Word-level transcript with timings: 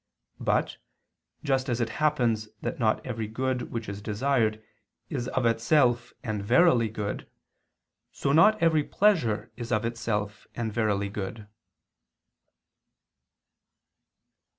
But, 0.39 0.77
just 1.43 1.69
as 1.69 1.79
it 1.79 1.89
happens 2.01 2.49
that 2.61 2.79
not 2.79 3.05
every 3.05 3.27
good 3.27 3.71
which 3.71 3.87
is 3.87 4.01
desired, 4.01 4.59
is 5.09 5.27
of 5.27 5.45
itself 5.45 6.11
and 6.23 6.43
verily 6.43 6.89
good; 6.89 7.29
so 8.11 8.31
not 8.31 8.59
every 8.63 8.83
pleasure 8.83 9.51
is 9.57 9.71
of 9.71 9.85
itself 9.85 10.47
and 10.55 10.73
verily 10.73 11.09
good. 11.09 11.47